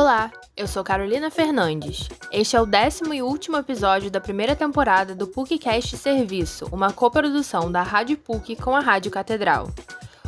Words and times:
Olá, 0.00 0.32
eu 0.56 0.66
sou 0.66 0.82
Carolina 0.82 1.30
Fernandes. 1.30 2.08
Este 2.32 2.56
é 2.56 2.60
o 2.60 2.64
décimo 2.64 3.12
e 3.12 3.20
último 3.20 3.58
episódio 3.58 4.10
da 4.10 4.18
primeira 4.18 4.56
temporada 4.56 5.14
do 5.14 5.26
PUCcast 5.26 5.94
Serviço, 5.98 6.66
uma 6.72 6.90
coprodução 6.90 7.70
da 7.70 7.82
Rádio 7.82 8.16
PUC 8.16 8.56
com 8.56 8.74
a 8.74 8.80
Rádio 8.80 9.10
Catedral. 9.10 9.70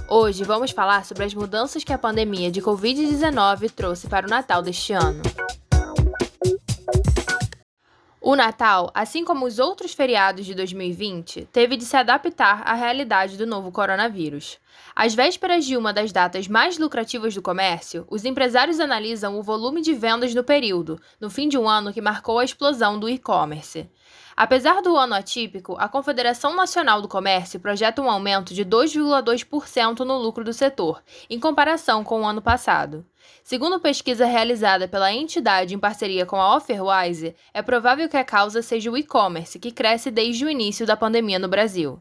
Hoje 0.06 0.45
vamos 0.45 0.72
falar 0.72 1.06
sobre 1.06 1.24
as 1.24 1.33
mudanças 1.33 1.83
que 1.83 1.93
a 1.93 1.97
pandemia 1.97 2.51
de 2.51 2.61
Covid-19 2.61 3.71
trouxe 3.71 4.06
para 4.08 4.26
o 4.26 4.30
Natal 4.30 4.61
deste 4.61 4.93
ano. 4.93 5.22
O 8.25 8.37
Natal, 8.37 8.89
assim 8.95 9.25
como 9.25 9.45
os 9.45 9.59
outros 9.59 9.95
feriados 9.95 10.47
de 10.47 10.54
2020, 10.54 11.49
teve 11.53 11.77
de 11.77 11.85
se 11.85 11.97
adaptar 11.97 12.63
à 12.65 12.72
realidade 12.72 13.37
do 13.37 13.45
novo 13.45 13.72
coronavírus. 13.72 14.61
Às 14.95 15.13
vésperas 15.13 15.65
de 15.65 15.77
uma 15.77 15.93
das 15.93 16.12
datas 16.12 16.47
mais 16.47 16.79
lucrativas 16.79 17.35
do 17.35 17.43
comércio, 17.43 18.07
os 18.09 18.25
empresários 18.25 18.79
analisam 18.79 19.37
o 19.37 19.43
volume 19.43 19.83
de 19.83 19.93
vendas 19.93 20.33
no 20.37 20.45
período, 20.45 21.01
no 21.21 21.29
fim 21.29 21.49
de 21.49 21.59
um 21.59 21.69
ano 21.69 21.93
que 21.93 22.01
marcou 22.01 22.39
a 22.39 22.45
explosão 22.45 22.97
do 22.97 23.09
e-commerce. 23.09 23.91
Apesar 24.37 24.81
do 24.81 24.97
ano 24.97 25.15
atípico, 25.15 25.77
a 25.79 25.89
Confederação 25.89 26.57
Nacional 26.57 27.03
do 27.03 27.09
Comércio 27.09 27.61
projeta 27.61 28.01
um 28.01 28.11
aumento 28.11 28.55
de 28.55 28.65
2,2% 28.65 30.01
no 30.01 30.17
lucro 30.17 30.43
do 30.43 30.53
setor, 30.53 31.03
em 31.29 31.39
comparação 31.39 32.03
com 32.03 32.23
o 32.23 32.27
ano 32.27 32.41
passado. 32.41 33.05
Segundo 33.45 33.81
pesquisa 33.81 34.25
realizada 34.25 34.89
pela 34.89 35.13
entidade 35.13 35.75
em 35.75 35.79
parceria 35.79 36.25
com 36.25 36.37
a 36.37 36.57
Offerwise, 36.57 37.35
é 37.53 37.61
provável 37.61 38.09
que 38.09 38.17
a 38.17 38.25
causa 38.25 38.63
seja 38.63 38.91
o 38.91 38.97
e-commerce, 38.97 39.59
que 39.59 39.71
cresce 39.71 40.11
desde 40.11 40.45
o 40.45 40.51
início 40.51 40.87
da 40.87 40.97
pandemia 40.97 41.39
no 41.39 41.49
Brasil. 41.49 42.01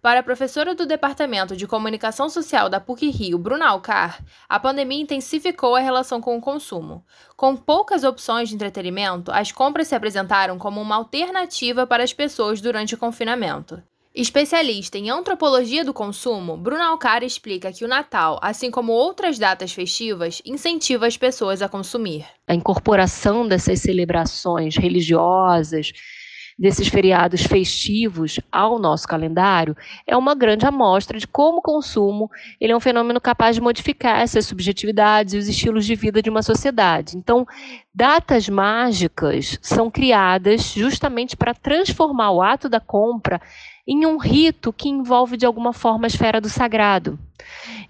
Para 0.00 0.20
a 0.20 0.22
professora 0.22 0.76
do 0.76 0.86
Departamento 0.86 1.56
de 1.56 1.66
Comunicação 1.66 2.28
Social 2.28 2.68
da 2.68 2.78
PUC-Rio, 2.78 3.36
Bruna 3.36 3.66
Alcar, 3.66 4.24
a 4.48 4.60
pandemia 4.60 5.02
intensificou 5.02 5.74
a 5.74 5.80
relação 5.80 6.20
com 6.20 6.36
o 6.36 6.40
consumo. 6.40 7.04
Com 7.36 7.56
poucas 7.56 8.04
opções 8.04 8.48
de 8.48 8.54
entretenimento, 8.54 9.32
as 9.32 9.50
compras 9.50 9.88
se 9.88 9.96
apresentaram 9.96 10.56
como 10.56 10.80
uma 10.80 10.94
alternativa 10.94 11.84
para 11.84 12.04
as 12.04 12.12
pessoas 12.12 12.60
durante 12.60 12.94
o 12.94 12.98
confinamento. 12.98 13.82
Especialista 14.14 14.98
em 14.98 15.10
antropologia 15.10 15.84
do 15.84 15.92
consumo, 15.92 16.56
Bruna 16.56 16.86
Alcar 16.86 17.24
explica 17.24 17.72
que 17.72 17.84
o 17.84 17.88
Natal, 17.88 18.38
assim 18.40 18.70
como 18.70 18.92
outras 18.92 19.36
datas 19.38 19.72
festivas, 19.72 20.40
incentiva 20.44 21.06
as 21.06 21.16
pessoas 21.16 21.60
a 21.60 21.68
consumir. 21.68 22.24
A 22.46 22.54
incorporação 22.54 23.46
dessas 23.46 23.80
celebrações 23.80 24.76
religiosas, 24.76 25.92
desses 26.58 26.88
feriados 26.88 27.42
festivos 27.42 28.40
ao 28.50 28.78
nosso 28.78 29.06
calendário 29.06 29.76
é 30.06 30.16
uma 30.16 30.34
grande 30.34 30.66
amostra 30.66 31.18
de 31.18 31.26
como 31.26 31.58
o 31.58 31.62
consumo 31.62 32.28
ele 32.60 32.72
é 32.72 32.76
um 32.76 32.80
fenômeno 32.80 33.20
capaz 33.20 33.54
de 33.54 33.62
modificar 33.62 34.20
essas 34.20 34.46
subjetividades 34.46 35.34
e 35.34 35.38
os 35.38 35.48
estilos 35.48 35.86
de 35.86 35.94
vida 35.94 36.20
de 36.20 36.28
uma 36.28 36.42
sociedade. 36.42 37.16
Então, 37.16 37.46
datas 37.94 38.48
mágicas 38.48 39.58
são 39.62 39.90
criadas 39.90 40.72
justamente 40.72 41.36
para 41.36 41.54
transformar 41.54 42.32
o 42.32 42.42
ato 42.42 42.68
da 42.68 42.80
compra 42.80 43.40
em 43.88 44.04
um 44.04 44.18
rito 44.18 44.70
que 44.70 44.90
envolve 44.90 45.38
de 45.38 45.46
alguma 45.46 45.72
forma 45.72 46.04
a 46.04 46.08
esfera 46.08 46.42
do 46.42 46.50
sagrado. 46.50 47.18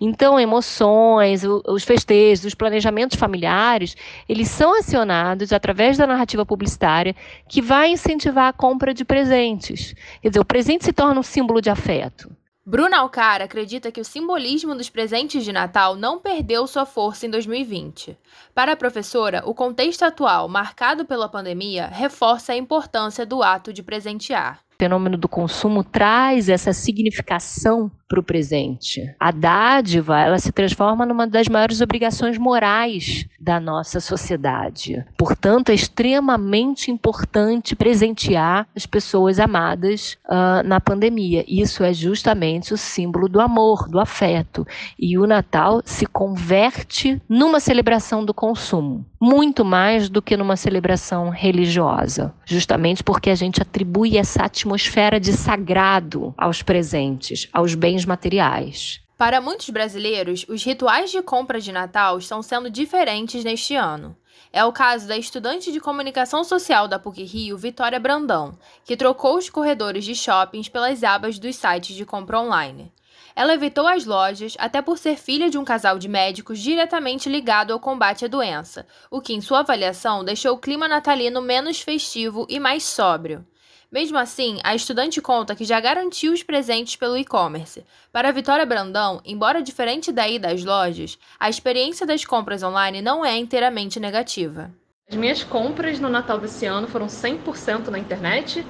Então, 0.00 0.38
emoções, 0.38 1.42
os 1.42 1.82
festejos, 1.82 2.44
os 2.44 2.54
planejamentos 2.54 3.18
familiares, 3.18 3.96
eles 4.28 4.48
são 4.48 4.78
acionados 4.78 5.52
através 5.52 5.98
da 5.98 6.06
narrativa 6.06 6.46
publicitária 6.46 7.16
que 7.48 7.60
vai 7.60 7.90
incentivar 7.90 8.46
a 8.46 8.52
compra 8.52 8.94
de 8.94 9.04
presentes. 9.04 9.92
Quer 10.22 10.28
dizer, 10.28 10.40
o 10.40 10.44
presente 10.44 10.84
se 10.84 10.92
torna 10.92 11.18
um 11.18 11.24
símbolo 11.24 11.60
de 11.60 11.68
afeto. 11.68 12.30
Bruna 12.64 12.98
Alcar 12.98 13.42
acredita 13.42 13.90
que 13.90 14.00
o 14.00 14.04
simbolismo 14.04 14.76
dos 14.76 14.90
presentes 14.90 15.42
de 15.42 15.52
Natal 15.52 15.96
não 15.96 16.20
perdeu 16.20 16.66
sua 16.66 16.84
força 16.84 17.26
em 17.26 17.30
2020. 17.30 18.16
Para 18.54 18.72
a 18.72 18.76
professora, 18.76 19.42
o 19.46 19.54
contexto 19.54 20.04
atual, 20.04 20.48
marcado 20.48 21.04
pela 21.06 21.30
pandemia, 21.30 21.86
reforça 21.86 22.52
a 22.52 22.56
importância 22.56 23.26
do 23.26 23.42
ato 23.42 23.72
de 23.72 23.82
presentear 23.82 24.60
fenômeno 24.80 25.16
do 25.16 25.28
consumo 25.28 25.82
traz 25.82 26.48
essa 26.48 26.72
significação 26.72 27.90
para 28.08 28.20
o 28.20 28.22
presente. 28.22 29.02
A 29.18 29.30
dádiva, 29.30 30.20
ela 30.20 30.38
se 30.38 30.52
transforma 30.52 31.04
numa 31.04 31.26
das 31.26 31.48
maiores 31.48 31.80
obrigações 31.80 32.38
morais 32.38 33.26
da 33.38 33.60
nossa 33.60 34.00
sociedade. 34.00 35.04
Portanto, 35.16 35.70
é 35.70 35.74
extremamente 35.74 36.90
importante 36.90 37.76
presentear 37.76 38.66
as 38.74 38.86
pessoas 38.86 39.38
amadas 39.38 40.16
uh, 40.26 40.66
na 40.66 40.80
pandemia. 40.80 41.44
Isso 41.46 41.84
é 41.84 41.92
justamente 41.92 42.72
o 42.72 42.78
símbolo 42.78 43.28
do 43.28 43.40
amor, 43.40 43.88
do 43.88 44.00
afeto. 44.00 44.66
E 44.98 45.18
o 45.18 45.26
Natal 45.26 45.82
se 45.84 46.06
converte 46.06 47.20
numa 47.28 47.60
celebração 47.60 48.24
do 48.24 48.32
consumo, 48.32 49.04
muito 49.20 49.64
mais 49.64 50.08
do 50.08 50.22
que 50.22 50.36
numa 50.36 50.56
celebração 50.56 51.28
religiosa, 51.28 52.32
justamente 52.44 53.02
porque 53.02 53.30
a 53.30 53.34
gente 53.34 53.60
atribui 53.60 54.16
essa 54.16 54.44
atmosfera 54.44 55.20
de 55.20 55.32
sagrado 55.32 56.32
aos 56.36 56.62
presentes, 56.62 57.48
aos 57.52 57.74
bens 57.74 57.98
bens 57.98 58.04
materiais. 58.04 59.00
Para 59.18 59.40
muitos 59.40 59.68
brasileiros, 59.70 60.46
os 60.48 60.62
rituais 60.62 61.10
de 61.10 61.20
compra 61.20 61.60
de 61.60 61.72
Natal 61.72 62.16
estão 62.18 62.40
sendo 62.40 62.70
diferentes 62.70 63.42
neste 63.42 63.74
ano. 63.74 64.16
É 64.52 64.64
o 64.64 64.70
caso 64.70 65.08
da 65.08 65.16
estudante 65.16 65.72
de 65.72 65.80
comunicação 65.80 66.44
social 66.44 66.86
da 66.86 67.00
PUC 67.00 67.24
Rio, 67.24 67.58
Vitória 67.58 67.98
Brandão, 67.98 68.56
que 68.84 68.96
trocou 68.96 69.36
os 69.36 69.50
corredores 69.50 70.04
de 70.04 70.14
shoppings 70.14 70.68
pelas 70.68 71.02
abas 71.02 71.36
dos 71.36 71.56
sites 71.56 71.96
de 71.96 72.06
compra 72.06 72.38
online. 72.38 72.92
Ela 73.34 73.54
evitou 73.54 73.88
as 73.88 74.04
lojas, 74.04 74.54
até 74.56 74.80
por 74.80 74.96
ser 74.96 75.16
filha 75.16 75.50
de 75.50 75.58
um 75.58 75.64
casal 75.64 75.98
de 75.98 76.06
médicos 76.06 76.60
diretamente 76.60 77.28
ligado 77.28 77.72
ao 77.72 77.80
combate 77.80 78.24
à 78.24 78.28
doença, 78.28 78.86
o 79.10 79.20
que, 79.20 79.34
em 79.34 79.40
sua 79.40 79.60
avaliação, 79.60 80.24
deixou 80.24 80.54
o 80.54 80.60
clima 80.60 80.86
natalino 80.86 81.42
menos 81.42 81.80
festivo 81.80 82.46
e 82.48 82.60
mais 82.60 82.84
sóbrio. 82.84 83.44
Mesmo 83.90 84.18
assim, 84.18 84.58
a 84.62 84.74
estudante 84.74 85.18
conta 85.18 85.54
que 85.54 85.64
já 85.64 85.80
garantiu 85.80 86.34
os 86.34 86.42
presentes 86.42 86.94
pelo 86.94 87.16
e-commerce. 87.16 87.82
Para 88.12 88.30
Vitória 88.30 88.66
Brandão, 88.66 89.18
embora 89.24 89.62
diferente 89.62 90.12
daí 90.12 90.38
das 90.38 90.62
lojas, 90.62 91.18
a 91.40 91.48
experiência 91.48 92.06
das 92.06 92.22
compras 92.22 92.62
online 92.62 93.00
não 93.00 93.24
é 93.24 93.34
inteiramente 93.38 93.98
negativa. 93.98 94.70
As 95.10 95.16
minhas 95.16 95.42
compras 95.42 95.98
no 95.98 96.10
Natal 96.10 96.38
desse 96.38 96.66
ano 96.66 96.86
foram 96.86 97.06
100% 97.06 97.88
na 97.88 97.98
internet 97.98 98.62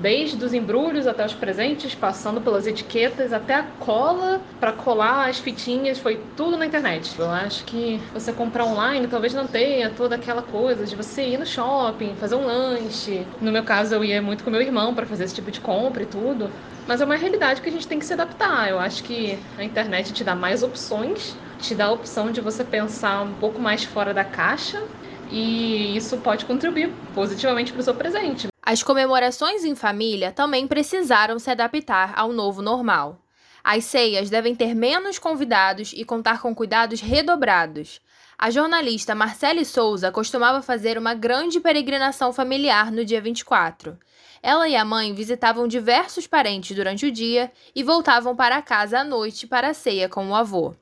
desde 0.00 0.42
os 0.44 0.54
embrulhos 0.54 1.06
até 1.06 1.24
os 1.24 1.34
presentes, 1.34 1.94
passando 1.94 2.40
pelas 2.40 2.66
etiquetas 2.66 3.32
até 3.32 3.54
a 3.54 3.62
cola 3.62 4.40
para 4.60 4.72
colar 4.72 5.28
as 5.28 5.38
fitinhas, 5.38 5.98
foi 5.98 6.20
tudo 6.36 6.56
na 6.56 6.66
internet. 6.66 7.18
Eu 7.18 7.30
acho 7.30 7.64
que 7.64 8.00
você 8.12 8.32
comprar 8.32 8.64
online 8.64 9.06
talvez 9.06 9.34
não 9.34 9.46
tenha 9.46 9.90
toda 9.90 10.14
aquela 10.14 10.42
coisa 10.42 10.84
de 10.84 10.96
você 10.96 11.22
ir 11.22 11.38
no 11.38 11.46
shopping, 11.46 12.14
fazer 12.16 12.34
um 12.34 12.46
lanche. 12.46 13.26
No 13.40 13.52
meu 13.52 13.62
caso, 13.62 13.94
eu 13.94 14.04
ia 14.04 14.22
muito 14.22 14.44
com 14.44 14.50
meu 14.50 14.62
irmão 14.62 14.94
para 14.94 15.06
fazer 15.06 15.24
esse 15.24 15.34
tipo 15.34 15.50
de 15.50 15.60
compra 15.60 16.02
e 16.02 16.06
tudo. 16.06 16.50
Mas 16.86 17.00
é 17.00 17.04
uma 17.04 17.16
realidade 17.16 17.60
que 17.60 17.68
a 17.68 17.72
gente 17.72 17.86
tem 17.86 17.98
que 17.98 18.06
se 18.06 18.14
adaptar. 18.14 18.68
Eu 18.70 18.78
acho 18.78 19.02
que 19.04 19.38
a 19.58 19.64
internet 19.64 20.12
te 20.12 20.24
dá 20.24 20.34
mais 20.34 20.62
opções, 20.62 21.36
te 21.58 21.74
dá 21.74 21.86
a 21.86 21.92
opção 21.92 22.30
de 22.30 22.40
você 22.40 22.64
pensar 22.64 23.22
um 23.22 23.34
pouco 23.34 23.60
mais 23.60 23.84
fora 23.84 24.14
da 24.14 24.24
caixa 24.24 24.82
e 25.30 25.96
isso 25.96 26.18
pode 26.18 26.46
contribuir 26.46 26.94
positivamente 27.14 27.72
para 27.72 27.80
o 27.80 27.84
seu 27.84 27.94
presente. 27.94 28.48
As 28.70 28.82
comemorações 28.82 29.64
em 29.64 29.74
família 29.74 30.30
também 30.30 30.66
precisaram 30.66 31.38
se 31.38 31.50
adaptar 31.50 32.12
ao 32.14 32.34
novo 32.34 32.60
normal. 32.60 33.18
As 33.64 33.86
ceias 33.86 34.28
devem 34.28 34.54
ter 34.54 34.74
menos 34.74 35.18
convidados 35.18 35.94
e 35.96 36.04
contar 36.04 36.42
com 36.42 36.54
cuidados 36.54 37.00
redobrados. 37.00 37.98
A 38.36 38.50
jornalista 38.50 39.14
Marcele 39.14 39.64
Souza 39.64 40.12
costumava 40.12 40.60
fazer 40.60 40.98
uma 40.98 41.14
grande 41.14 41.58
peregrinação 41.60 42.30
familiar 42.30 42.92
no 42.92 43.06
dia 43.06 43.22
24. 43.22 43.98
Ela 44.42 44.68
e 44.68 44.76
a 44.76 44.84
mãe 44.84 45.14
visitavam 45.14 45.66
diversos 45.66 46.26
parentes 46.26 46.76
durante 46.76 47.06
o 47.06 47.10
dia 47.10 47.50
e 47.74 47.82
voltavam 47.82 48.36
para 48.36 48.60
casa 48.60 48.98
à 48.98 49.02
noite 49.02 49.46
para 49.46 49.70
a 49.70 49.74
ceia 49.74 50.10
com 50.10 50.28
o 50.28 50.34
avô. 50.34 50.74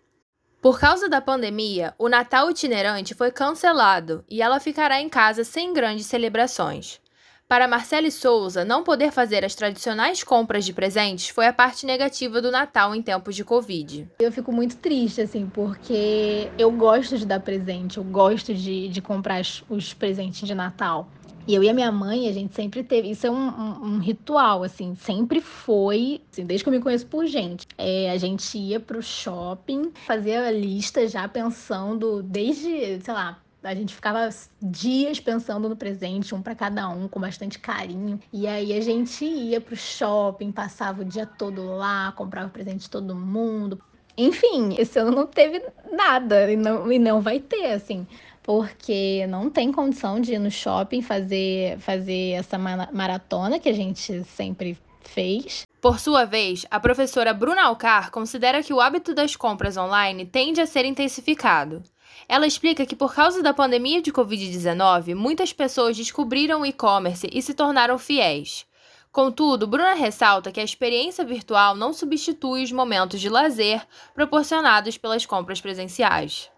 Por 0.60 0.80
causa 0.80 1.08
da 1.08 1.20
pandemia, 1.20 1.94
o 2.00 2.08
Natal 2.08 2.50
itinerante 2.50 3.14
foi 3.14 3.30
cancelado 3.30 4.24
e 4.28 4.42
ela 4.42 4.58
ficará 4.58 5.00
em 5.00 5.08
casa 5.08 5.44
sem 5.44 5.72
grandes 5.72 6.06
celebrações. 6.06 7.00
Para 7.48 7.68
Marcele 7.68 8.10
Souza, 8.10 8.64
não 8.64 8.82
poder 8.82 9.12
fazer 9.12 9.44
as 9.44 9.54
tradicionais 9.54 10.24
compras 10.24 10.64
de 10.64 10.72
presentes 10.72 11.28
foi 11.28 11.46
a 11.46 11.52
parte 11.52 11.86
negativa 11.86 12.42
do 12.42 12.50
Natal 12.50 12.92
em 12.92 13.00
tempos 13.00 13.36
de 13.36 13.44
Covid. 13.44 14.08
Eu 14.18 14.32
fico 14.32 14.50
muito 14.50 14.76
triste, 14.78 15.20
assim, 15.20 15.48
porque 15.54 16.50
eu 16.58 16.72
gosto 16.72 17.16
de 17.16 17.24
dar 17.24 17.38
presente, 17.38 17.98
eu 17.98 18.04
gosto 18.04 18.52
de, 18.52 18.88
de 18.88 19.00
comprar 19.00 19.42
os 19.68 19.94
presentes 19.94 20.44
de 20.44 20.56
Natal. 20.56 21.08
E 21.46 21.54
eu 21.54 21.62
e 21.62 21.68
a 21.68 21.72
minha 21.72 21.92
mãe, 21.92 22.28
a 22.28 22.32
gente 22.32 22.52
sempre 22.52 22.82
teve. 22.82 23.12
Isso 23.12 23.24
é 23.28 23.30
um, 23.30 23.48
um, 23.48 23.84
um 23.84 23.98
ritual, 23.98 24.64
assim, 24.64 24.96
sempre 24.96 25.40
foi, 25.40 26.20
assim, 26.32 26.44
desde 26.44 26.64
que 26.64 26.68
eu 26.68 26.72
me 26.72 26.80
conheço 26.80 27.06
por 27.06 27.26
gente. 27.26 27.68
É, 27.78 28.10
a 28.10 28.16
gente 28.16 28.58
ia 28.58 28.80
pro 28.80 29.00
shopping, 29.00 29.92
fazia 30.04 30.48
a 30.48 30.50
lista 30.50 31.06
já 31.06 31.28
pensando, 31.28 32.24
desde, 32.24 33.00
sei 33.00 33.14
lá, 33.14 33.40
a 33.66 33.74
gente 33.74 33.94
ficava 33.94 34.28
dias 34.62 35.20
pensando 35.20 35.68
no 35.68 35.76
presente, 35.76 36.34
um 36.34 36.40
para 36.42 36.54
cada 36.54 36.88
um, 36.88 37.08
com 37.08 37.20
bastante 37.20 37.58
carinho. 37.58 38.20
E 38.32 38.46
aí 38.46 38.72
a 38.72 38.80
gente 38.80 39.24
ia 39.24 39.60
pro 39.60 39.76
shopping, 39.76 40.52
passava 40.52 41.02
o 41.02 41.04
dia 41.04 41.26
todo 41.26 41.64
lá, 41.76 42.12
comprava 42.16 42.48
presente 42.48 42.82
de 42.82 42.90
todo 42.90 43.14
mundo. 43.14 43.80
Enfim, 44.16 44.74
esse 44.78 44.98
ano 44.98 45.10
não 45.10 45.26
teve 45.26 45.62
nada 45.92 46.50
e 46.50 46.56
não, 46.56 46.90
e 46.90 46.98
não 46.98 47.20
vai 47.20 47.38
ter, 47.38 47.72
assim. 47.72 48.06
porque 48.46 49.26
não 49.28 49.50
tem 49.50 49.72
condição 49.72 50.20
de 50.20 50.34
ir 50.34 50.38
no 50.38 50.52
shopping 50.52 51.02
fazer, 51.02 51.78
fazer 51.80 52.30
essa 52.34 52.56
maratona 52.56 53.58
que 53.58 53.68
a 53.68 53.72
gente 53.72 54.22
sempre 54.22 54.78
fez. 55.00 55.66
Por 55.80 55.98
sua 55.98 56.24
vez, 56.24 56.64
a 56.70 56.78
professora 56.78 57.34
Bruna 57.34 57.64
Alcar 57.64 58.12
considera 58.12 58.62
que 58.62 58.72
o 58.72 58.80
hábito 58.80 59.12
das 59.14 59.34
compras 59.34 59.76
online 59.76 60.24
tende 60.24 60.60
a 60.60 60.66
ser 60.66 60.84
intensificado. 60.84 61.82
Ela 62.28 62.46
explica 62.46 62.84
que, 62.84 62.96
por 62.96 63.14
causa 63.14 63.42
da 63.42 63.54
pandemia 63.54 64.02
de 64.02 64.12
Covid-19, 64.12 65.14
muitas 65.14 65.52
pessoas 65.52 65.96
descobriram 65.96 66.62
o 66.62 66.66
e-commerce 66.66 67.28
e 67.32 67.40
se 67.40 67.54
tornaram 67.54 67.96
fiéis. 67.98 68.66
Contudo, 69.12 69.66
Bruna 69.66 69.94
ressalta 69.94 70.50
que 70.50 70.60
a 70.60 70.64
experiência 70.64 71.24
virtual 71.24 71.74
não 71.74 71.92
substitui 71.92 72.64
os 72.64 72.72
momentos 72.72 73.20
de 73.20 73.28
lazer 73.28 73.86
proporcionados 74.12 74.98
pelas 74.98 75.24
compras 75.24 75.60
presenciais. 75.60 76.50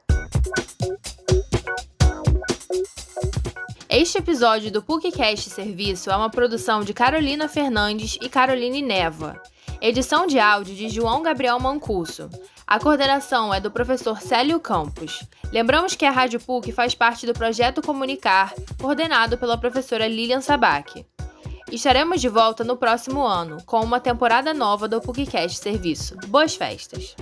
Este 3.88 4.18
episódio 4.18 4.72
do 4.72 4.82
PUCcast 4.82 5.50
Serviço 5.50 6.10
é 6.10 6.16
uma 6.16 6.30
produção 6.30 6.82
de 6.82 6.92
Carolina 6.92 7.48
Fernandes 7.48 8.18
e 8.20 8.28
Caroline 8.28 8.82
Neva. 8.82 9.40
Edição 9.80 10.26
de 10.26 10.38
áudio 10.38 10.74
de 10.74 10.88
João 10.88 11.22
Gabriel 11.22 11.60
Mancuso. 11.60 12.28
A 12.68 12.78
coordenação 12.78 13.52
é 13.54 13.58
do 13.60 13.70
professor 13.70 14.20
Célio 14.20 14.60
Campos. 14.60 15.24
Lembramos 15.50 15.94
que 15.94 16.04
a 16.04 16.10
Rádio 16.10 16.38
PUC 16.38 16.70
faz 16.70 16.94
parte 16.94 17.24
do 17.24 17.32
projeto 17.32 17.80
Comunicar, 17.80 18.52
coordenado 18.78 19.38
pela 19.38 19.56
professora 19.56 20.06
Lilian 20.06 20.42
Sabac. 20.42 21.06
Estaremos 21.72 22.20
de 22.20 22.28
volta 22.28 22.62
no 22.62 22.76
próximo 22.76 23.26
ano, 23.26 23.56
com 23.64 23.80
uma 23.80 23.98
temporada 23.98 24.52
nova 24.52 24.86
do 24.86 25.00
PUCcast 25.00 25.62
Serviço. 25.62 26.14
Boas 26.26 26.56
festas! 26.56 27.16